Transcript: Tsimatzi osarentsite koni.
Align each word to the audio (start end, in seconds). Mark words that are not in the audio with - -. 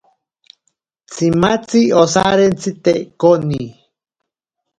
Tsimatzi 1.11 1.81
osarentsite 2.05 2.93
koni. 3.21 3.63